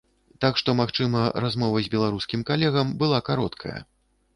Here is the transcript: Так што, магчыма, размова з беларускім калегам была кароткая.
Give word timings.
Так 0.45 0.53
што, 0.61 0.75
магчыма, 0.79 1.21
размова 1.47 1.85
з 1.85 1.95
беларускім 1.97 2.49
калегам 2.51 2.87
была 3.05 3.25
кароткая. 3.33 3.81